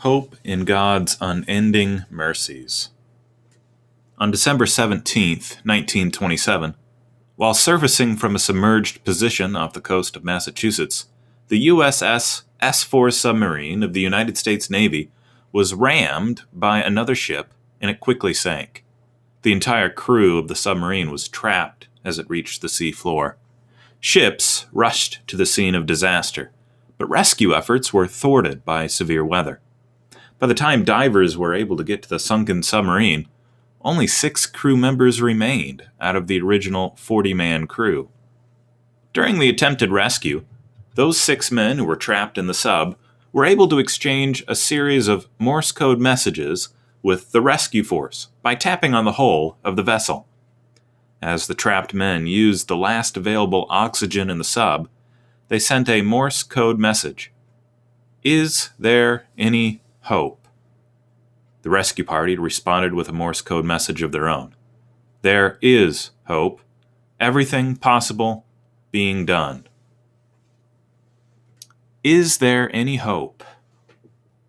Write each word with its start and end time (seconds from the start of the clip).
Hope 0.00 0.34
in 0.42 0.64
God's 0.64 1.18
unending 1.20 2.06
mercies. 2.08 2.88
On 4.16 4.30
December 4.30 4.64
17, 4.64 5.36
1927, 5.36 6.74
while 7.36 7.52
surfacing 7.52 8.16
from 8.16 8.34
a 8.34 8.38
submerged 8.38 9.04
position 9.04 9.54
off 9.54 9.74
the 9.74 9.80
coast 9.82 10.16
of 10.16 10.24
Massachusetts, 10.24 11.08
the 11.48 11.68
USS 11.68 12.44
S 12.62 12.82
4 12.82 13.10
submarine 13.10 13.82
of 13.82 13.92
the 13.92 14.00
United 14.00 14.38
States 14.38 14.70
Navy 14.70 15.10
was 15.52 15.74
rammed 15.74 16.44
by 16.50 16.82
another 16.82 17.14
ship 17.14 17.52
and 17.78 17.90
it 17.90 18.00
quickly 18.00 18.32
sank. 18.32 18.86
The 19.42 19.52
entire 19.52 19.90
crew 19.90 20.38
of 20.38 20.48
the 20.48 20.56
submarine 20.56 21.10
was 21.10 21.28
trapped 21.28 21.88
as 22.06 22.18
it 22.18 22.30
reached 22.30 22.62
the 22.62 22.70
sea 22.70 22.90
floor. 22.90 23.36
Ships 24.00 24.64
rushed 24.72 25.20
to 25.26 25.36
the 25.36 25.44
scene 25.44 25.74
of 25.74 25.84
disaster, 25.84 26.52
but 26.96 27.10
rescue 27.10 27.54
efforts 27.54 27.92
were 27.92 28.06
thwarted 28.06 28.64
by 28.64 28.86
severe 28.86 29.22
weather. 29.22 29.60
By 30.40 30.46
the 30.46 30.54
time 30.54 30.84
divers 30.84 31.36
were 31.36 31.54
able 31.54 31.76
to 31.76 31.84
get 31.84 32.02
to 32.02 32.08
the 32.08 32.18
sunken 32.18 32.62
submarine, 32.62 33.28
only 33.82 34.06
six 34.06 34.46
crew 34.46 34.74
members 34.74 35.20
remained 35.20 35.84
out 36.00 36.16
of 36.16 36.28
the 36.28 36.40
original 36.40 36.96
40 36.96 37.34
man 37.34 37.66
crew. 37.66 38.08
During 39.12 39.38
the 39.38 39.50
attempted 39.50 39.90
rescue, 39.90 40.46
those 40.94 41.20
six 41.20 41.52
men 41.52 41.76
who 41.76 41.84
were 41.84 41.94
trapped 41.94 42.38
in 42.38 42.46
the 42.46 42.54
sub 42.54 42.96
were 43.32 43.44
able 43.44 43.68
to 43.68 43.78
exchange 43.78 44.42
a 44.48 44.54
series 44.54 45.08
of 45.08 45.28
Morse 45.38 45.72
code 45.72 46.00
messages 46.00 46.70
with 47.02 47.32
the 47.32 47.42
rescue 47.42 47.84
force 47.84 48.28
by 48.42 48.54
tapping 48.54 48.94
on 48.94 49.04
the 49.04 49.12
hull 49.12 49.58
of 49.62 49.76
the 49.76 49.82
vessel. 49.82 50.26
As 51.20 51.46
the 51.46 51.54
trapped 51.54 51.92
men 51.92 52.26
used 52.26 52.66
the 52.66 52.78
last 52.78 53.14
available 53.18 53.66
oxygen 53.68 54.30
in 54.30 54.38
the 54.38 54.44
sub, 54.44 54.88
they 55.48 55.58
sent 55.58 55.88
a 55.90 56.00
Morse 56.00 56.42
code 56.42 56.78
message 56.78 57.30
Is 58.24 58.70
there 58.78 59.26
any 59.36 59.82
hope? 60.02 60.48
The 61.62 61.70
rescue 61.70 62.04
party 62.04 62.36
responded 62.36 62.94
with 62.94 63.08
a 63.08 63.12
Morse 63.12 63.42
code 63.42 63.64
message 63.64 64.02
of 64.02 64.12
their 64.12 64.28
own 64.28 64.54
There 65.22 65.58
is 65.60 66.10
hope, 66.24 66.60
everything 67.18 67.76
possible 67.76 68.46
being 68.90 69.26
done. 69.26 69.66
Is 72.02 72.38
there 72.38 72.74
any 72.74 72.96
hope? 72.96 73.44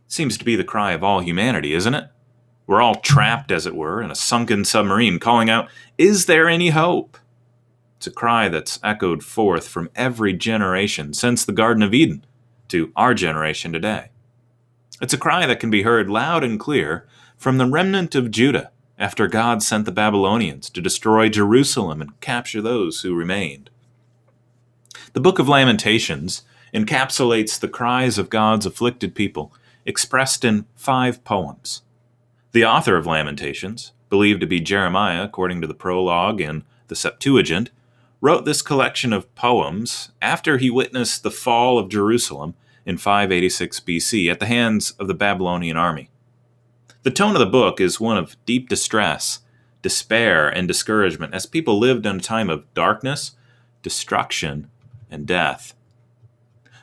Seems 0.08 0.38
to 0.38 0.46
be 0.46 0.56
the 0.56 0.64
cry 0.64 0.94
of 0.94 1.04
all 1.04 1.20
humanity, 1.20 1.74
isn't 1.74 1.94
it? 1.94 2.06
We're 2.66 2.82
all 2.82 2.96
trapped, 2.96 3.52
as 3.52 3.66
it 3.66 3.76
were, 3.76 4.02
in 4.02 4.12
a 4.12 4.16
sunken 4.16 4.64
submarine, 4.64 5.20
calling 5.20 5.50
out, 5.50 5.70
Is 5.98 6.28
there 6.28 6.48
any 6.48 6.70
hope? 6.70 7.18
It's 7.98 8.08
a 8.08 8.12
cry 8.12 8.48
that's 8.48 8.80
echoed 8.84 9.24
forth 9.24 9.68
from 9.68 9.90
every 9.96 10.34
generation 10.34 11.14
since 11.14 11.44
the 11.44 11.52
Garden 11.52 11.84
of 11.84 11.94
Eden 11.94 12.26
to 12.70 12.94
our 12.96 13.14
generation 13.14 13.74
today. 13.74 14.11
It's 15.02 15.14
a 15.14 15.18
cry 15.18 15.48
that 15.48 15.60
can 15.60 15.72
be 15.72 15.82
heard 15.82 16.12
loud 16.12 16.44
and 16.44 16.60
clear 16.60 17.08
from 17.36 17.58
the 17.58 17.66
remnant 17.66 18.14
of 18.14 18.30
Judah 18.30 18.70
after 19.00 19.28
God 19.28 19.64
sent 19.64 19.86
the 19.86 19.92
Babylonians 19.92 20.70
to 20.70 20.80
destroy 20.80 21.28
Jerusalem 21.28 22.02
and 22.02 22.20
capture 22.22 22.62
those 22.62 23.02
who 23.02 23.16
remained. 23.16 23.72
The 25.14 25.20
book 25.20 25.40
of 25.40 25.50
Lamentations 25.50 26.44
encapsulates 26.72 27.60
the 27.60 27.68
cries 27.68 28.20
of 28.20 28.30
God's 28.30 28.68
afflicted 28.68 29.16
people 29.16 29.52
expressed 29.88 30.46
in 30.46 30.66
five 30.76 31.24
poems. 31.24 31.82
The 32.52 32.66
author 32.66 32.96
of 32.96 33.08
Lamentations, 33.08 33.94
believed 34.08 34.42
to 34.42 34.48
be 34.48 34.60
Jeremiah 34.60 35.24
according 35.24 35.62
to 35.62 35.68
the 35.68 35.74
prologue 35.74 36.40
in 36.40 36.64
the 36.90 36.96
Septuagint, 36.96 37.72
wrote 38.22 38.46
this 38.46 38.62
collection 38.62 39.14
of 39.14 39.34
poems 39.34 40.12
after 40.22 40.60
he 40.60 40.70
witnessed 40.70 41.24
the 41.24 41.32
fall 41.32 41.80
of 41.80 41.90
Jerusalem 41.90 42.54
in 42.86 42.98
586 42.98 43.80
BC 43.82 44.32
at 44.32 44.40
the 44.40 44.46
hands 44.46 44.92
of 44.92 45.08
the 45.08 45.14
Babylonian 45.14 45.78
army. 45.78 46.10
The 47.04 47.12
tone 47.12 47.36
of 47.36 47.40
the 47.40 47.46
book 47.46 47.82
is 47.82 48.00
one 48.00 48.18
of 48.18 48.36
deep 48.46 48.70
distress, 48.70 49.40
despair, 49.82 50.48
and 50.48 50.68
discouragement 50.68 51.34
as 51.34 51.46
people 51.46 51.80
lived 51.80 52.06
in 52.06 52.18
a 52.18 52.20
time 52.20 52.50
of 52.50 52.72
darkness, 52.74 53.32
destruction, 53.82 54.70
and 55.10 55.26
death. 55.26 55.74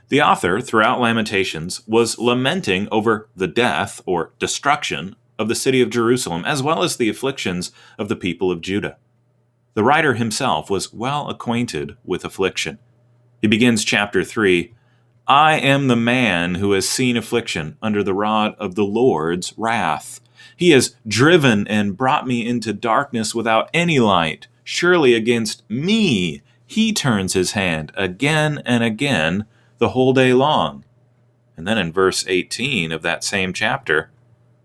The 0.08 0.22
author, 0.22 0.60
throughout 0.60 1.00
Lamentations, 1.00 1.87
was 1.87 2.19
lamenting 2.19 2.88
over 2.91 3.28
the 3.37 3.47
death 3.47 4.00
or 4.06 4.32
destruction 4.38 5.16
of 5.38 5.48
the 5.48 5.54
city 5.54 5.81
of 5.82 5.91
Jerusalem, 5.91 6.44
as 6.44 6.62
well 6.62 6.82
as 6.82 6.97
the 6.97 7.08
afflictions 7.08 7.70
of 7.98 8.08
the 8.08 8.16
people 8.16 8.50
of 8.50 8.60
Judah. 8.60 8.97
The 9.75 9.84
writer 9.84 10.14
himself 10.14 10.70
was 10.70 10.92
well 10.92 11.28
acquainted 11.28 11.97
with 12.04 12.25
affliction. 12.25 12.78
He 13.41 13.47
begins 13.47 13.84
chapter 13.84 14.25
3 14.25 14.75
I 15.28 15.59
am 15.59 15.89
the 15.89 15.97
man 15.97 16.55
who 16.55 16.72
has 16.72 16.89
seen 16.89 17.15
affliction 17.15 17.77
under 17.83 18.03
the 18.03 18.15
rod 18.15 18.55
of 18.59 18.77
the 18.77 18.84
Lord's 18.84 19.53
wrath. 19.59 20.21
He 20.56 20.71
has 20.71 20.97
driven 21.06 21.69
and 21.69 21.99
brought 21.99 22.27
me 22.27 22.47
into 22.47 22.72
darkness 22.72 23.34
without 23.34 23.69
any 23.75 23.99
light. 23.99 24.47
Surely 24.65 25.12
against 25.12 25.69
me 25.69 26.41
he 26.67 26.94
turns 26.94 27.34
his 27.34 27.53
hand 27.53 27.93
again 27.94 28.62
and 28.65 28.83
again 28.83 29.44
the 29.77 29.91
whole 29.91 30.15
day 30.15 30.33
long. 30.33 30.84
And 31.59 31.67
then 31.67 31.77
in 31.77 31.93
verse 31.93 32.25
18 32.27 32.91
of 32.91 33.03
that 33.03 33.22
same 33.22 33.53
chapter, 33.53 34.11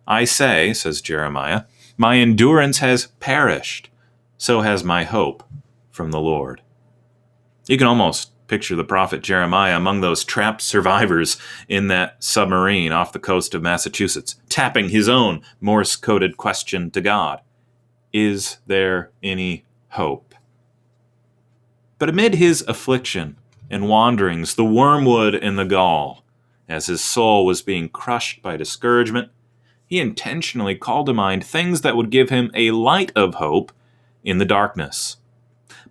I 0.07 0.23
say, 0.23 0.73
says 0.73 1.01
Jeremiah, 1.01 1.63
my 1.97 2.17
endurance 2.17 2.79
has 2.79 3.07
perished, 3.19 3.89
so 4.37 4.61
has 4.61 4.83
my 4.83 5.03
hope 5.03 5.43
from 5.91 6.11
the 6.11 6.21
Lord. 6.21 6.61
You 7.67 7.77
can 7.77 7.87
almost 7.87 8.32
picture 8.53 8.75
the 8.75 8.83
prophet 8.83 9.23
Jeremiah 9.23 9.75
among 9.75 10.01
those 10.01 10.23
trapped 10.23 10.61
survivors 10.61 11.37
in 11.67 11.87
that 11.87 12.23
submarine 12.23 12.91
off 12.91 13.11
the 13.11 13.17
coast 13.17 13.55
of 13.55 13.63
Massachusetts, 13.63 14.35
tapping 14.47 14.89
his 14.89 15.09
own 15.09 15.41
Morse 15.59 15.95
coded 15.95 16.37
question 16.37 16.91
to 16.91 17.01
God 17.01 17.41
Is 18.13 18.57
there 18.67 19.09
any 19.23 19.65
hope? 19.87 20.35
But 21.97 22.09
amid 22.09 22.35
his 22.35 22.61
affliction 22.67 23.37
and 23.71 23.89
wanderings, 23.89 24.53
the 24.53 24.63
wormwood 24.63 25.33
and 25.33 25.57
the 25.57 25.65
gall, 25.65 26.23
as 26.69 26.85
his 26.85 27.01
soul 27.01 27.47
was 27.47 27.63
being 27.63 27.89
crushed 27.89 28.43
by 28.43 28.55
discouragement, 28.55 29.31
he 29.87 29.99
intentionally 29.99 30.75
called 30.75 31.07
to 31.07 31.13
mind 31.15 31.43
things 31.43 31.81
that 31.81 31.95
would 31.95 32.11
give 32.11 32.29
him 32.29 32.51
a 32.53 32.69
light 32.69 33.11
of 33.15 33.33
hope 33.33 33.71
in 34.23 34.37
the 34.37 34.45
darkness. 34.45 35.17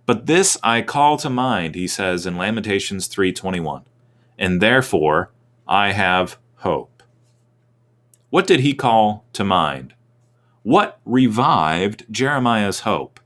But 0.05 0.25
this 0.25 0.57
I 0.63 0.81
call 0.81 1.17
to 1.17 1.29
mind, 1.29 1.75
he 1.75 1.87
says 1.87 2.25
in 2.25 2.37
Lamentations 2.37 3.07
3:21, 3.07 3.83
and 4.37 4.61
therefore 4.61 5.31
I 5.67 5.93
have 5.93 6.37
hope. 6.57 7.03
What 8.29 8.47
did 8.47 8.61
he 8.61 8.73
call 8.73 9.25
to 9.33 9.43
mind? 9.43 9.93
What 10.63 10.99
revived 11.05 12.05
Jeremiah's 12.11 12.81
hope? 12.81 13.19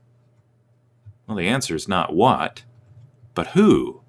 Well, 1.26 1.36
the 1.36 1.48
answer 1.48 1.74
is 1.74 1.88
not 1.88 2.14
what, 2.14 2.62
but 3.34 3.48
who. 3.48 4.02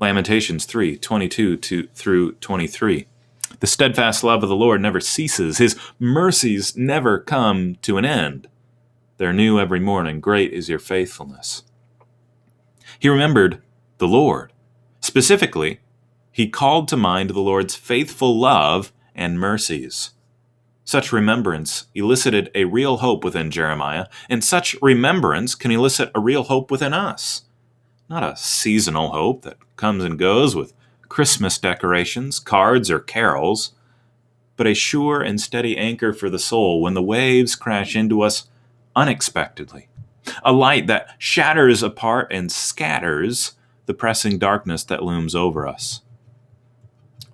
Lamentations 0.00 0.66
3:22 0.66 1.56
to 1.56 1.88
through 1.94 2.32
23. 2.32 3.06
The 3.60 3.66
steadfast 3.66 4.24
love 4.24 4.42
of 4.42 4.48
the 4.48 4.56
Lord 4.56 4.80
never 4.80 5.00
ceases, 5.00 5.58
His 5.58 5.78
mercies 5.98 6.76
never 6.76 7.18
come 7.18 7.76
to 7.82 7.96
an 7.96 8.04
end. 8.04 8.48
They're 9.16 9.32
new 9.32 9.58
every 9.60 9.80
morning. 9.80 10.20
Great 10.20 10.52
is 10.52 10.68
your 10.68 10.78
faithfulness. 10.78 11.62
He 12.98 13.08
remembered 13.08 13.62
the 13.98 14.08
Lord. 14.08 14.52
Specifically, 15.00 15.80
he 16.30 16.48
called 16.48 16.88
to 16.88 16.96
mind 16.96 17.30
the 17.30 17.40
Lord's 17.40 17.74
faithful 17.74 18.38
love 18.38 18.92
and 19.14 19.38
mercies. 19.38 20.10
Such 20.84 21.12
remembrance 21.12 21.86
elicited 21.94 22.50
a 22.54 22.64
real 22.64 22.98
hope 22.98 23.24
within 23.24 23.50
Jeremiah, 23.50 24.06
and 24.28 24.44
such 24.44 24.76
remembrance 24.82 25.54
can 25.54 25.70
elicit 25.70 26.10
a 26.14 26.20
real 26.20 26.44
hope 26.44 26.70
within 26.70 26.92
us. 26.92 27.44
Not 28.10 28.22
a 28.22 28.36
seasonal 28.36 29.12
hope 29.12 29.42
that 29.42 29.56
comes 29.76 30.04
and 30.04 30.18
goes 30.18 30.54
with 30.54 30.74
Christmas 31.08 31.56
decorations, 31.58 32.38
cards, 32.38 32.90
or 32.90 33.00
carols, 33.00 33.72
but 34.56 34.66
a 34.66 34.74
sure 34.74 35.22
and 35.22 35.40
steady 35.40 35.76
anchor 35.76 36.12
for 36.12 36.28
the 36.28 36.38
soul 36.38 36.82
when 36.82 36.94
the 36.94 37.02
waves 37.02 37.56
crash 37.56 37.96
into 37.96 38.20
us 38.20 38.48
unexpectedly. 38.94 39.88
A 40.44 40.52
light 40.52 40.86
that 40.86 41.08
shatters 41.18 41.82
apart 41.82 42.28
and 42.30 42.50
scatters 42.50 43.52
the 43.86 43.94
pressing 43.94 44.38
darkness 44.38 44.84
that 44.84 45.02
looms 45.02 45.34
over 45.34 45.66
us. 45.66 46.00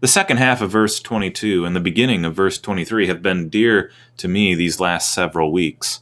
The 0.00 0.08
second 0.08 0.38
half 0.38 0.62
of 0.62 0.70
verse 0.70 0.98
22 0.98 1.64
and 1.64 1.76
the 1.76 1.80
beginning 1.80 2.24
of 2.24 2.34
verse 2.34 2.58
23 2.58 3.06
have 3.06 3.22
been 3.22 3.50
dear 3.50 3.90
to 4.16 4.28
me 4.28 4.54
these 4.54 4.80
last 4.80 5.12
several 5.12 5.52
weeks. 5.52 6.00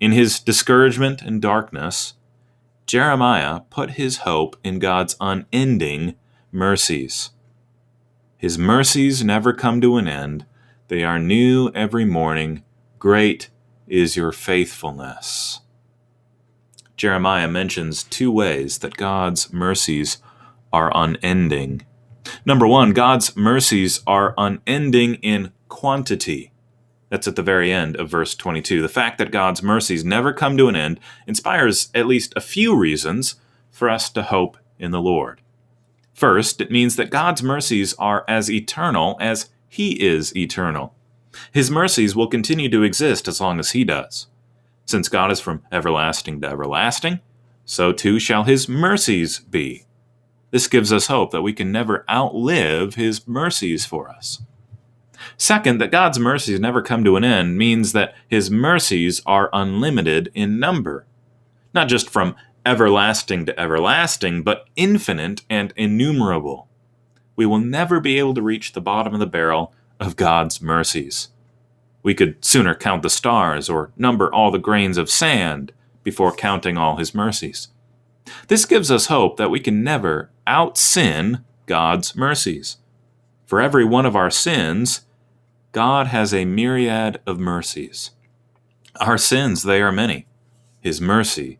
In 0.00 0.12
his 0.12 0.38
discouragement 0.38 1.22
and 1.22 1.42
darkness, 1.42 2.14
Jeremiah 2.86 3.60
put 3.70 3.92
his 3.92 4.18
hope 4.18 4.56
in 4.62 4.78
God's 4.78 5.16
unending 5.20 6.14
mercies. 6.52 7.30
His 8.36 8.56
mercies 8.56 9.24
never 9.24 9.52
come 9.52 9.80
to 9.80 9.96
an 9.96 10.06
end, 10.06 10.46
they 10.86 11.04
are 11.04 11.18
new 11.18 11.70
every 11.74 12.04
morning. 12.04 12.62
Great 12.98 13.50
is 13.86 14.16
your 14.16 14.32
faithfulness. 14.32 15.60
Jeremiah 16.98 17.46
mentions 17.46 18.02
two 18.02 18.32
ways 18.32 18.78
that 18.78 18.96
God's 18.96 19.52
mercies 19.52 20.18
are 20.72 20.90
unending. 20.92 21.82
Number 22.44 22.66
one, 22.66 22.90
God's 22.90 23.36
mercies 23.36 24.02
are 24.04 24.34
unending 24.36 25.14
in 25.14 25.52
quantity. 25.68 26.50
That's 27.08 27.28
at 27.28 27.36
the 27.36 27.42
very 27.42 27.72
end 27.72 27.94
of 27.96 28.10
verse 28.10 28.34
22. 28.34 28.82
The 28.82 28.88
fact 28.88 29.18
that 29.18 29.30
God's 29.30 29.62
mercies 29.62 30.04
never 30.04 30.32
come 30.32 30.56
to 30.56 30.66
an 30.66 30.74
end 30.74 30.98
inspires 31.28 31.88
at 31.94 32.08
least 32.08 32.32
a 32.34 32.40
few 32.40 32.76
reasons 32.76 33.36
for 33.70 33.88
us 33.88 34.10
to 34.10 34.24
hope 34.24 34.58
in 34.76 34.90
the 34.90 35.00
Lord. 35.00 35.40
First, 36.12 36.60
it 36.60 36.72
means 36.72 36.96
that 36.96 37.10
God's 37.10 37.44
mercies 37.44 37.94
are 37.94 38.24
as 38.26 38.50
eternal 38.50 39.16
as 39.20 39.50
He 39.68 40.02
is 40.04 40.36
eternal. 40.36 40.96
His 41.52 41.70
mercies 41.70 42.16
will 42.16 42.26
continue 42.26 42.68
to 42.70 42.82
exist 42.82 43.28
as 43.28 43.40
long 43.40 43.60
as 43.60 43.70
He 43.70 43.84
does. 43.84 44.26
Since 44.88 45.10
God 45.10 45.30
is 45.30 45.38
from 45.38 45.60
everlasting 45.70 46.40
to 46.40 46.48
everlasting, 46.48 47.20
so 47.66 47.92
too 47.92 48.18
shall 48.18 48.44
His 48.44 48.70
mercies 48.70 49.38
be. 49.38 49.84
This 50.50 50.66
gives 50.66 50.94
us 50.94 51.08
hope 51.08 51.30
that 51.30 51.42
we 51.42 51.52
can 51.52 51.70
never 51.70 52.06
outlive 52.10 52.94
His 52.94 53.28
mercies 53.28 53.84
for 53.84 54.08
us. 54.08 54.40
Second, 55.36 55.78
that 55.78 55.92
God's 55.92 56.18
mercies 56.18 56.58
never 56.58 56.80
come 56.80 57.04
to 57.04 57.16
an 57.16 57.24
end 57.24 57.58
means 57.58 57.92
that 57.92 58.14
His 58.28 58.50
mercies 58.50 59.20
are 59.26 59.50
unlimited 59.52 60.30
in 60.32 60.58
number, 60.58 61.04
not 61.74 61.88
just 61.88 62.08
from 62.08 62.34
everlasting 62.64 63.44
to 63.44 63.60
everlasting, 63.60 64.42
but 64.42 64.68
infinite 64.74 65.42
and 65.50 65.74
innumerable. 65.76 66.66
We 67.36 67.44
will 67.44 67.60
never 67.60 68.00
be 68.00 68.18
able 68.18 68.32
to 68.32 68.40
reach 68.40 68.72
the 68.72 68.80
bottom 68.80 69.12
of 69.12 69.20
the 69.20 69.26
barrel 69.26 69.74
of 70.00 70.16
God's 70.16 70.62
mercies. 70.62 71.28
We 72.08 72.14
could 72.14 72.42
sooner 72.42 72.74
count 72.74 73.02
the 73.02 73.10
stars 73.10 73.68
or 73.68 73.92
number 73.94 74.32
all 74.32 74.50
the 74.50 74.58
grains 74.58 74.96
of 74.96 75.10
sand 75.10 75.72
before 76.02 76.32
counting 76.32 76.78
all 76.78 76.96
his 76.96 77.14
mercies. 77.14 77.68
This 78.46 78.64
gives 78.64 78.90
us 78.90 79.08
hope 79.08 79.36
that 79.36 79.50
we 79.50 79.60
can 79.60 79.84
never 79.84 80.30
out 80.46 80.78
sin 80.78 81.44
God's 81.66 82.16
mercies. 82.16 82.78
For 83.44 83.60
every 83.60 83.84
one 83.84 84.06
of 84.06 84.16
our 84.16 84.30
sins, 84.30 85.02
God 85.72 86.06
has 86.06 86.32
a 86.32 86.46
myriad 86.46 87.20
of 87.26 87.38
mercies. 87.38 88.12
Our 88.98 89.18
sins, 89.18 89.62
they 89.62 89.82
are 89.82 89.92
many. 89.92 90.26
His 90.80 91.02
mercy 91.02 91.58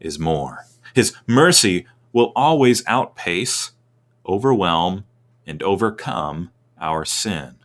is 0.00 0.18
more. 0.18 0.64
His 0.94 1.12
mercy 1.26 1.86
will 2.14 2.32
always 2.34 2.82
outpace, 2.86 3.72
overwhelm, 4.26 5.04
and 5.46 5.62
overcome 5.62 6.50
our 6.80 7.04
sin. 7.04 7.56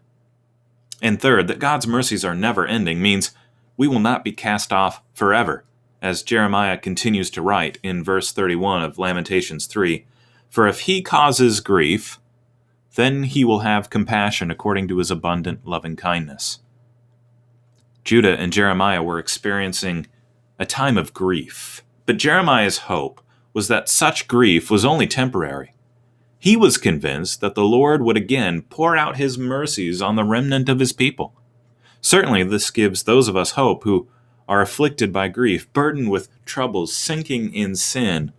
And 1.01 1.21
third, 1.21 1.47
that 1.47 1.59
God's 1.59 1.87
mercies 1.87 2.25
are 2.25 2.35
never 2.35 2.65
ending 2.65 3.01
means 3.01 3.31
we 3.75 3.87
will 3.87 3.99
not 3.99 4.23
be 4.23 4.31
cast 4.31 4.73
off 4.73 5.01
forever, 5.13 5.63
as 6.01 6.23
Jeremiah 6.23 6.77
continues 6.77 7.29
to 7.31 7.41
write 7.41 7.77
in 7.83 8.03
verse 8.03 8.31
31 8.31 8.83
of 8.83 8.97
Lamentations 8.97 9.67
3 9.67 10.05
For 10.49 10.67
if 10.67 10.81
he 10.81 11.01
causes 11.01 11.59
grief, 11.59 12.19
then 12.95 13.23
he 13.23 13.45
will 13.45 13.59
have 13.59 13.91
compassion 13.91 14.49
according 14.49 14.87
to 14.87 14.97
his 14.97 15.11
abundant 15.11 15.67
loving 15.67 15.95
kindness. 15.95 16.59
Judah 18.03 18.37
and 18.37 18.51
Jeremiah 18.51 19.03
were 19.03 19.19
experiencing 19.19 20.07
a 20.57 20.65
time 20.65 20.97
of 20.97 21.13
grief, 21.13 21.83
but 22.07 22.17
Jeremiah's 22.17 22.79
hope 22.79 23.21
was 23.53 23.67
that 23.67 23.89
such 23.89 24.27
grief 24.27 24.71
was 24.71 24.85
only 24.85 25.05
temporary. 25.05 25.73
He 26.39 26.55
was 26.55 26.77
convinced 26.77 27.41
that 27.41 27.55
the 27.55 27.63
Lord 27.63 28.01
would 28.01 28.17
again 28.17 28.61
pour 28.61 28.95
out 28.95 29.17
his 29.17 29.37
mercies 29.37 30.01
on 30.01 30.15
the 30.15 30.23
remnant 30.23 30.69
of 30.69 30.79
his 30.79 30.93
people. 30.93 31.33
Certainly, 31.99 32.43
this 32.43 32.69
gives 32.69 33.03
those 33.03 33.27
of 33.27 33.35
us 33.35 33.51
hope 33.51 33.83
who 33.83 34.07
are 34.47 34.61
afflicted 34.61 35.11
by 35.11 35.27
grief, 35.27 35.71
burdened 35.73 36.09
with 36.09 36.29
troubles, 36.45 36.95
sinking 36.95 37.53
in 37.53 37.75
sin, 37.75 38.31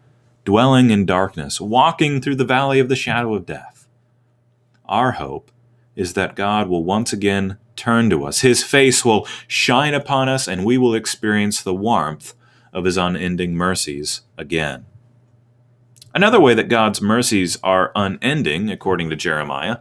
dwelling 0.45 0.91
in 0.91 1.05
darkness, 1.05 1.61
walking 1.61 2.21
through 2.21 2.37
the 2.37 2.45
valley 2.45 2.79
of 2.79 2.89
the 2.89 2.97
shadow 2.97 3.35
of 3.35 3.45
death. 3.45 3.87
Our 4.87 5.13
hope 5.13 5.51
is 5.97 6.15
that 6.15 6.37
God 6.37 6.69
will 6.69 6.85
once 6.85 7.13
again 7.13 7.59
turn 7.77 8.09
to 8.11 8.25
us. 8.25 8.41
His 8.41 8.63
face 8.63 9.05
will 9.05 9.27
shine 9.47 9.93
upon 9.93 10.29
us, 10.29 10.49
and 10.49 10.65
we 10.65 10.79
will 10.79 10.95
experience 10.95 11.61
the 11.61 11.75
warmth 11.75 12.35
of 12.73 12.85
His 12.85 12.97
unending 12.97 13.55
mercies 13.55 14.23
again. 14.39 14.87
Another 16.19 16.41
way 16.41 16.53
that 16.53 16.69
God's 16.69 17.01
mercies 17.01 17.59
are 17.63 17.93
unending, 17.95 18.71
according 18.71 19.09
to 19.09 19.15
Jeremiah, 19.15 19.77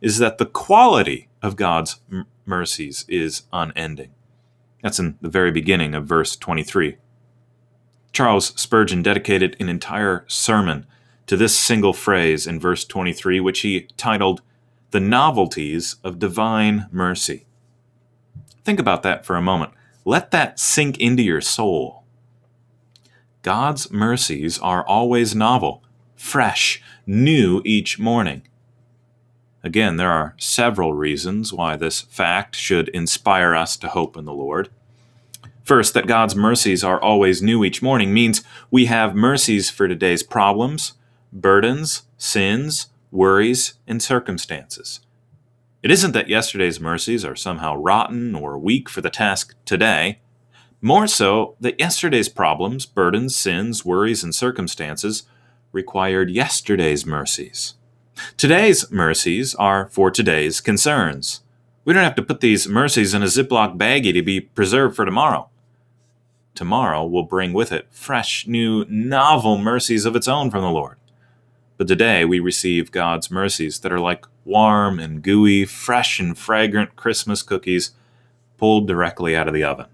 is 0.00 0.18
that 0.18 0.38
the 0.38 0.46
quality 0.46 1.28
of 1.42 1.56
God's 1.56 1.98
m- 2.12 2.26
mercies 2.46 3.04
is 3.08 3.42
unending. 3.52 4.12
That's 4.84 5.00
in 5.00 5.18
the 5.20 5.28
very 5.28 5.50
beginning 5.50 5.96
of 5.96 6.06
verse 6.06 6.36
23. 6.36 6.96
Charles 8.12 8.52
Spurgeon 8.54 9.02
dedicated 9.02 9.56
an 9.58 9.68
entire 9.68 10.24
sermon 10.28 10.86
to 11.26 11.36
this 11.36 11.58
single 11.58 11.92
phrase 11.92 12.46
in 12.46 12.60
verse 12.60 12.84
23, 12.84 13.40
which 13.40 13.62
he 13.62 13.88
titled, 13.96 14.42
The 14.92 15.00
Novelties 15.00 15.96
of 16.04 16.20
Divine 16.20 16.86
Mercy. 16.92 17.46
Think 18.62 18.78
about 18.78 19.02
that 19.02 19.26
for 19.26 19.34
a 19.34 19.42
moment. 19.42 19.72
Let 20.04 20.30
that 20.30 20.60
sink 20.60 20.98
into 20.98 21.24
your 21.24 21.40
soul. 21.40 21.99
God's 23.42 23.90
mercies 23.90 24.58
are 24.58 24.86
always 24.86 25.34
novel, 25.34 25.82
fresh, 26.14 26.82
new 27.06 27.62
each 27.64 27.98
morning. 27.98 28.42
Again, 29.64 29.96
there 29.96 30.10
are 30.10 30.34
several 30.38 30.92
reasons 30.92 31.52
why 31.52 31.76
this 31.76 32.02
fact 32.02 32.54
should 32.54 32.88
inspire 32.90 33.54
us 33.54 33.76
to 33.78 33.88
hope 33.88 34.16
in 34.16 34.24
the 34.26 34.32
Lord. 34.32 34.68
First, 35.64 35.94
that 35.94 36.06
God's 36.06 36.34
mercies 36.34 36.82
are 36.82 37.00
always 37.00 37.42
new 37.42 37.64
each 37.64 37.82
morning 37.82 38.12
means 38.12 38.42
we 38.70 38.86
have 38.86 39.14
mercies 39.14 39.70
for 39.70 39.88
today's 39.88 40.22
problems, 40.22 40.94
burdens, 41.32 42.02
sins, 42.18 42.88
worries, 43.10 43.74
and 43.86 44.02
circumstances. 44.02 45.00
It 45.82 45.90
isn't 45.90 46.12
that 46.12 46.28
yesterday's 46.28 46.80
mercies 46.80 47.24
are 47.24 47.36
somehow 47.36 47.74
rotten 47.76 48.34
or 48.34 48.58
weak 48.58 48.88
for 48.88 49.00
the 49.00 49.10
task 49.10 49.54
today. 49.64 50.18
More 50.82 51.06
so, 51.06 51.56
that 51.60 51.78
yesterday's 51.78 52.30
problems, 52.30 52.86
burdens, 52.86 53.36
sins, 53.36 53.84
worries, 53.84 54.24
and 54.24 54.34
circumstances 54.34 55.24
required 55.72 56.30
yesterday's 56.30 57.04
mercies. 57.04 57.74
Today's 58.36 58.90
mercies 58.90 59.54
are 59.54 59.88
for 59.88 60.10
today's 60.10 60.60
concerns. 60.60 61.42
We 61.84 61.92
don't 61.92 62.04
have 62.04 62.14
to 62.16 62.22
put 62.22 62.40
these 62.40 62.66
mercies 62.66 63.12
in 63.12 63.22
a 63.22 63.26
Ziploc 63.26 63.76
baggie 63.76 64.14
to 64.14 64.22
be 64.22 64.40
preserved 64.40 64.96
for 64.96 65.04
tomorrow. 65.04 65.50
Tomorrow 66.54 67.06
will 67.06 67.24
bring 67.24 67.52
with 67.52 67.72
it 67.72 67.86
fresh, 67.90 68.46
new, 68.46 68.84
novel 68.88 69.58
mercies 69.58 70.04
of 70.04 70.16
its 70.16 70.28
own 70.28 70.50
from 70.50 70.62
the 70.62 70.70
Lord. 70.70 70.96
But 71.76 71.88
today 71.88 72.24
we 72.24 72.40
receive 72.40 72.90
God's 72.90 73.30
mercies 73.30 73.80
that 73.80 73.92
are 73.92 74.00
like 74.00 74.26
warm 74.44 74.98
and 74.98 75.22
gooey, 75.22 75.64
fresh 75.64 76.20
and 76.20 76.36
fragrant 76.36 76.96
Christmas 76.96 77.42
cookies 77.42 77.92
pulled 78.58 78.86
directly 78.86 79.36
out 79.36 79.48
of 79.48 79.54
the 79.54 79.64
oven. 79.64 79.86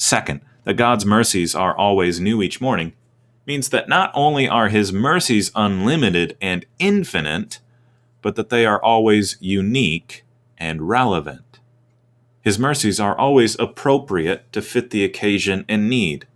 Second, 0.00 0.40
that 0.64 0.78
God's 0.78 1.04
mercies 1.04 1.54
are 1.54 1.76
always 1.76 2.20
new 2.20 2.42
each 2.42 2.58
morning 2.58 2.94
means 3.44 3.68
that 3.68 3.86
not 3.86 4.10
only 4.14 4.48
are 4.48 4.70
His 4.70 4.94
mercies 4.94 5.50
unlimited 5.54 6.38
and 6.40 6.64
infinite, 6.78 7.60
but 8.22 8.34
that 8.34 8.48
they 8.48 8.64
are 8.64 8.82
always 8.82 9.36
unique 9.40 10.24
and 10.56 10.88
relevant. 10.88 11.60
His 12.40 12.58
mercies 12.58 12.98
are 12.98 13.16
always 13.16 13.58
appropriate 13.58 14.50
to 14.54 14.62
fit 14.62 14.88
the 14.88 15.04
occasion 15.04 15.66
and 15.68 15.90
need. 15.90 16.26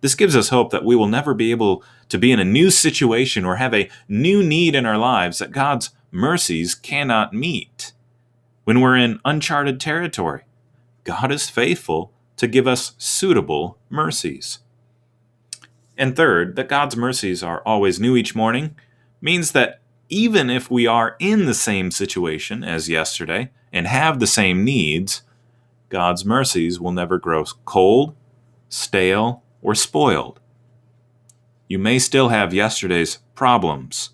This 0.00 0.16
gives 0.16 0.34
us 0.34 0.48
hope 0.48 0.70
that 0.72 0.84
we 0.84 0.96
will 0.96 1.06
never 1.06 1.32
be 1.32 1.52
able 1.52 1.84
to 2.08 2.18
be 2.18 2.32
in 2.32 2.40
a 2.40 2.44
new 2.44 2.72
situation 2.72 3.44
or 3.44 3.56
have 3.56 3.72
a 3.72 3.88
new 4.08 4.42
need 4.42 4.74
in 4.74 4.84
our 4.84 4.98
lives 4.98 5.38
that 5.38 5.52
God's 5.52 5.90
mercies 6.10 6.74
cannot 6.74 7.32
meet. 7.32 7.92
When 8.64 8.80
we're 8.80 8.96
in 8.96 9.20
uncharted 9.24 9.80
territory, 9.80 10.42
God 11.04 11.30
is 11.30 11.48
faithful 11.48 12.12
to 12.36 12.46
give 12.46 12.66
us 12.66 12.92
suitable 12.98 13.78
mercies. 13.88 14.60
And 15.96 16.14
third, 16.14 16.56
that 16.56 16.68
God's 16.68 16.96
mercies 16.96 17.42
are 17.42 17.62
always 17.64 17.98
new 17.98 18.16
each 18.16 18.34
morning 18.34 18.76
means 19.20 19.52
that 19.52 19.80
even 20.08 20.50
if 20.50 20.70
we 20.70 20.86
are 20.86 21.16
in 21.18 21.46
the 21.46 21.54
same 21.54 21.90
situation 21.90 22.62
as 22.62 22.88
yesterday 22.88 23.50
and 23.72 23.86
have 23.86 24.20
the 24.20 24.26
same 24.26 24.64
needs, 24.64 25.22
God's 25.88 26.24
mercies 26.24 26.78
will 26.78 26.92
never 26.92 27.18
grow 27.18 27.44
cold, 27.64 28.14
stale, 28.68 29.42
or 29.62 29.74
spoiled. 29.74 30.40
You 31.68 31.78
may 31.78 31.98
still 31.98 32.28
have 32.28 32.54
yesterday's 32.54 33.18
problems, 33.34 34.10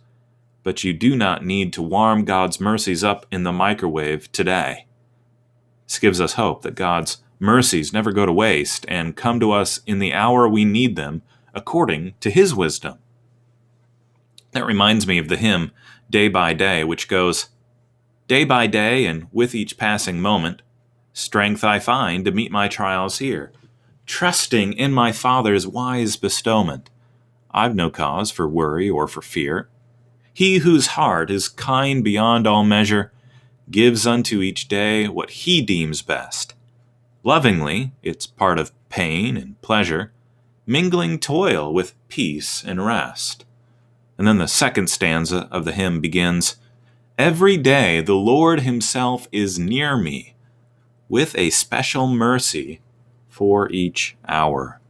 but 0.62 0.84
you 0.84 0.92
do 0.92 1.16
not 1.16 1.44
need 1.44 1.72
to 1.74 1.82
warm 1.82 2.24
God's 2.24 2.60
mercies 2.60 3.02
up 3.04 3.26
in 3.30 3.42
the 3.42 3.52
microwave 3.52 4.30
today. 4.32 4.86
This 5.86 5.98
gives 5.98 6.20
us 6.20 6.34
hope 6.34 6.62
that 6.62 6.74
God's 6.74 7.18
mercies 7.42 7.92
never 7.92 8.12
go 8.12 8.24
to 8.24 8.32
waste 8.32 8.86
and 8.88 9.16
come 9.16 9.40
to 9.40 9.50
us 9.50 9.80
in 9.84 9.98
the 9.98 10.14
hour 10.14 10.48
we 10.48 10.64
need 10.64 10.94
them 10.94 11.22
according 11.52 12.14
to 12.20 12.30
his 12.30 12.54
wisdom. 12.54 12.98
That 14.52 14.64
reminds 14.64 15.06
me 15.06 15.18
of 15.18 15.28
the 15.28 15.36
hymn 15.36 15.72
Day 16.08 16.28
by 16.28 16.54
Day, 16.54 16.84
which 16.84 17.08
goes, 17.08 17.48
Day 18.28 18.44
by 18.44 18.66
day 18.68 19.06
and 19.06 19.26
with 19.32 19.54
each 19.54 19.76
passing 19.76 20.20
moment, 20.20 20.62
strength 21.12 21.64
I 21.64 21.80
find 21.80 22.24
to 22.24 22.30
meet 22.30 22.52
my 22.52 22.68
trials 22.68 23.18
here, 23.18 23.52
trusting 24.06 24.74
in 24.74 24.92
my 24.92 25.10
Father's 25.10 25.66
wise 25.66 26.16
bestowment. 26.16 26.90
I've 27.50 27.74
no 27.74 27.90
cause 27.90 28.30
for 28.30 28.48
worry 28.48 28.88
or 28.88 29.08
for 29.08 29.20
fear. 29.20 29.68
He 30.32 30.58
whose 30.58 30.88
heart 30.88 31.30
is 31.30 31.48
kind 31.48 32.04
beyond 32.04 32.46
all 32.46 32.64
measure 32.64 33.12
gives 33.70 34.06
unto 34.06 34.42
each 34.42 34.68
day 34.68 35.08
what 35.08 35.30
he 35.30 35.60
deems 35.60 36.02
best. 36.02 36.54
Lovingly, 37.24 37.92
it's 38.02 38.26
part 38.26 38.58
of 38.58 38.72
pain 38.88 39.36
and 39.36 39.60
pleasure, 39.62 40.12
mingling 40.66 41.18
toil 41.18 41.72
with 41.72 41.94
peace 42.08 42.64
and 42.64 42.84
rest. 42.84 43.44
And 44.18 44.26
then 44.26 44.38
the 44.38 44.48
second 44.48 44.88
stanza 44.88 45.48
of 45.50 45.64
the 45.64 45.72
hymn 45.72 46.00
begins 46.00 46.56
Every 47.18 47.56
day 47.56 48.00
the 48.00 48.14
Lord 48.14 48.60
Himself 48.60 49.28
is 49.30 49.58
near 49.58 49.96
me, 49.96 50.34
with 51.08 51.36
a 51.36 51.50
special 51.50 52.06
mercy 52.06 52.80
for 53.28 53.70
each 53.70 54.16
hour. 54.26 54.80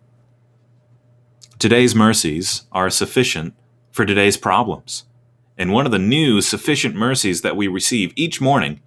Today's 1.58 1.94
mercies 1.94 2.62
are 2.72 2.90
sufficient 2.90 3.54
for 3.90 4.06
today's 4.06 4.36
problems. 4.36 5.04
And 5.58 5.72
one 5.72 5.86
of 5.86 5.92
the 5.92 5.98
new 5.98 6.40
sufficient 6.40 6.94
mercies 6.94 7.42
that 7.42 7.56
we 7.56 7.68
receive 7.68 8.12
each 8.16 8.40
morning 8.40 8.80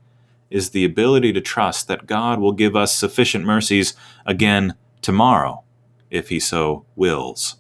is 0.49 0.69
the 0.69 0.85
ability 0.85 1.33
to 1.33 1.41
trust 1.41 1.87
that 1.87 2.07
God 2.07 2.39
will 2.39 2.51
give 2.51 2.75
us 2.75 2.95
sufficient 2.95 3.45
mercies 3.45 3.93
again 4.25 4.75
tomorrow, 5.01 5.63
if 6.09 6.29
He 6.29 6.39
so 6.39 6.85
wills. 6.95 7.57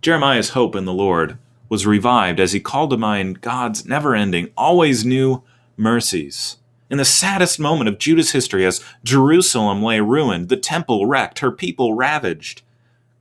Jeremiah's 0.00 0.50
hope 0.50 0.76
in 0.76 0.84
the 0.84 0.92
Lord 0.92 1.38
was 1.68 1.86
revived 1.86 2.40
as 2.40 2.52
he 2.52 2.60
called 2.60 2.90
to 2.90 2.96
mind 2.96 3.40
God's 3.40 3.84
never 3.84 4.14
ending, 4.14 4.50
always 4.56 5.04
new 5.04 5.42
mercies. 5.76 6.56
In 6.90 6.98
the 6.98 7.04
saddest 7.04 7.60
moment 7.60 7.88
of 7.88 7.98
Judah's 7.98 8.32
history, 8.32 8.64
as 8.64 8.82
Jerusalem 9.04 9.82
lay 9.82 10.00
ruined, 10.00 10.48
the 10.48 10.56
temple 10.56 11.06
wrecked, 11.06 11.40
her 11.40 11.50
people 11.50 11.94
ravaged, 11.94 12.62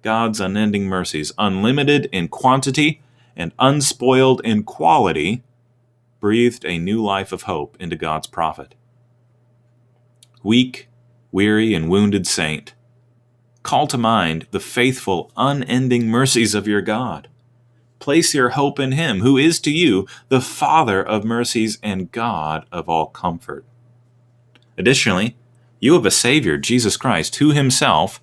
God's 0.02 0.40
unending 0.40 0.86
mercies, 0.86 1.34
unlimited 1.38 2.08
in 2.12 2.30
quantity 2.30 3.02
and 3.36 3.52
unspoiled 3.60 4.40
in 4.46 4.64
quality, 4.64 5.44
breathed 6.20 6.66
a 6.66 6.78
new 6.78 7.04
life 7.04 7.32
of 7.32 7.44
hope 7.44 7.78
into 7.80 7.96
God's 7.96 8.28
prophet. 8.28 8.76
Weak, 10.44 10.88
weary, 11.32 11.74
and 11.74 11.90
wounded 11.90 12.26
saint, 12.26 12.74
call 13.64 13.88
to 13.88 13.98
mind 13.98 14.48
the 14.52 14.60
faithful, 14.60 15.32
unending 15.36 16.08
mercies 16.08 16.56
of 16.56 16.68
your 16.68 16.82
God. 16.82 17.28
Place 18.00 18.34
your 18.34 18.50
hope 18.50 18.80
in 18.80 18.94
Him, 18.94 19.20
who 19.20 19.38
is 19.38 19.60
to 19.62 19.72
you 19.72 20.08
the 20.30 20.42
Father 20.42 21.04
of 21.04 21.26
mercies 21.26 21.78
and 21.84 22.12
God 22.12 22.66
of 22.72 22.88
all 22.88 23.08
comfort. 23.08 23.66
Additionally, 24.78 25.36
you 25.80 25.94
have 25.94 26.06
a 26.06 26.12
Savior, 26.12 26.58
Jesus 26.58 26.96
Christ, 26.98 27.36
who 27.38 27.52
Himself 27.52 28.22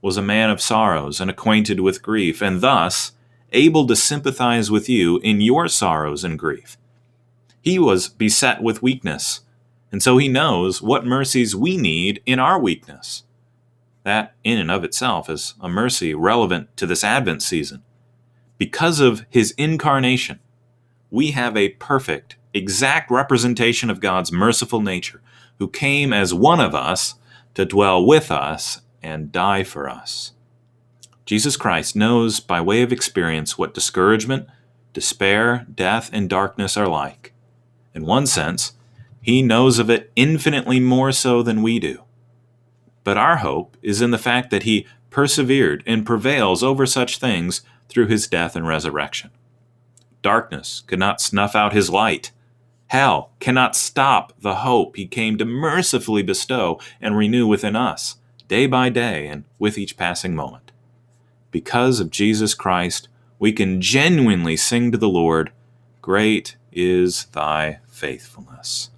was 0.00 0.16
a 0.16 0.22
man 0.22 0.50
of 0.50 0.62
sorrows 0.62 1.20
and 1.20 1.30
acquainted 1.30 1.80
with 1.80 2.02
grief, 2.02 2.40
and 2.40 2.60
thus 2.60 3.12
able 3.52 3.86
to 3.86 3.96
sympathize 3.96 4.70
with 4.70 4.88
you 4.88 5.18
in 5.18 5.40
your 5.40 5.68
sorrows 5.68 6.24
and 6.24 6.38
grief. 6.38 6.76
He 7.66 7.80
was 7.80 8.08
beset 8.08 8.62
with 8.62 8.80
weakness, 8.80 9.40
and 9.90 10.00
so 10.00 10.18
He 10.18 10.28
knows 10.28 10.80
what 10.80 11.04
mercies 11.04 11.56
we 11.56 11.76
need 11.76 12.22
in 12.24 12.38
our 12.38 12.60
weakness. 12.60 13.24
That, 14.04 14.36
in 14.44 14.56
and 14.56 14.70
of 14.70 14.84
itself, 14.84 15.28
is 15.28 15.54
a 15.60 15.68
mercy 15.68 16.14
relevant 16.14 16.76
to 16.76 16.86
this 16.86 17.02
Advent 17.02 17.42
season. 17.42 17.82
Because 18.56 19.00
of 19.00 19.26
his 19.30 19.50
incarnation, 19.58 20.38
we 21.10 21.32
have 21.32 21.56
a 21.56 21.70
perfect, 21.70 22.36
exact 22.54 23.10
representation 23.10 23.90
of 23.90 23.98
God's 23.98 24.30
merciful 24.30 24.80
nature, 24.80 25.20
who 25.58 25.66
came 25.66 26.12
as 26.12 26.32
one 26.32 26.60
of 26.60 26.72
us 26.72 27.16
to 27.54 27.64
dwell 27.64 28.06
with 28.06 28.30
us 28.30 28.82
and 29.02 29.32
die 29.32 29.64
for 29.64 29.90
us. 29.90 30.34
Jesus 31.24 31.56
Christ 31.56 31.96
knows 31.96 32.38
by 32.38 32.60
way 32.60 32.82
of 32.82 32.92
experience 32.92 33.58
what 33.58 33.74
discouragement, 33.74 34.46
despair, 34.92 35.66
death, 35.74 36.10
and 36.12 36.30
darkness 36.30 36.76
are 36.76 36.86
like. 36.86 37.32
In 37.96 38.04
one 38.04 38.26
sense, 38.26 38.74
he 39.22 39.40
knows 39.40 39.78
of 39.78 39.88
it 39.88 40.12
infinitely 40.16 40.78
more 40.78 41.12
so 41.12 41.42
than 41.42 41.62
we 41.62 41.78
do. 41.78 42.02
But 43.04 43.16
our 43.16 43.36
hope 43.36 43.78
is 43.80 44.02
in 44.02 44.10
the 44.10 44.18
fact 44.18 44.50
that 44.50 44.64
he 44.64 44.86
persevered 45.08 45.82
and 45.86 46.04
prevails 46.04 46.62
over 46.62 46.84
such 46.84 47.16
things 47.16 47.62
through 47.88 48.08
his 48.08 48.28
death 48.28 48.54
and 48.54 48.68
resurrection. 48.68 49.30
Darkness 50.20 50.82
could 50.86 50.98
not 50.98 51.22
snuff 51.22 51.56
out 51.56 51.72
his 51.72 51.88
light. 51.88 52.32
Hell 52.88 53.30
cannot 53.40 53.74
stop 53.74 54.34
the 54.42 54.56
hope 54.56 54.96
he 54.96 55.06
came 55.06 55.38
to 55.38 55.46
mercifully 55.46 56.22
bestow 56.22 56.78
and 57.00 57.16
renew 57.16 57.46
within 57.46 57.74
us, 57.74 58.16
day 58.46 58.66
by 58.66 58.90
day 58.90 59.26
and 59.26 59.44
with 59.58 59.78
each 59.78 59.96
passing 59.96 60.34
moment. 60.34 60.70
Because 61.50 61.98
of 61.98 62.10
Jesus 62.10 62.52
Christ, 62.52 63.08
we 63.38 63.52
can 63.52 63.80
genuinely 63.80 64.56
sing 64.56 64.92
to 64.92 64.98
the 64.98 65.08
Lord, 65.08 65.50
Great 66.02 66.56
is 66.76 67.24
thy 67.32 67.80
faithfulness. 67.88 68.90